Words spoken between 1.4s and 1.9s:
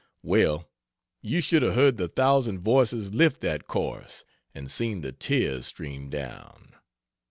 should have